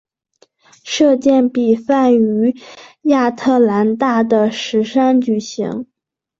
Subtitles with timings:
[0.83, 2.57] 射箭比赛于
[3.03, 5.85] 亚特兰大的石山举行。